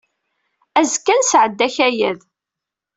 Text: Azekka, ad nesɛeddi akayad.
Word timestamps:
Azekka, 0.79 1.11
ad 1.13 1.19
nesɛeddi 1.21 1.63
akayad. 1.67 2.19